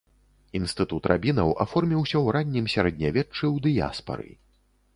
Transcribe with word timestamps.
Інстытут 0.59 1.03
рабінаў 1.11 1.51
аформіўся 1.67 2.17
ў 2.23 2.37
раннім 2.37 2.65
сярэднявеччы 2.75 3.43
ў 3.53 3.69
дыяспары. 3.69 4.29